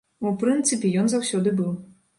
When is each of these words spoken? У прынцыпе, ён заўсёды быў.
У 0.29 0.31
прынцыпе, 0.43 0.93
ён 1.03 1.13
заўсёды 1.15 1.57
быў. 1.63 1.73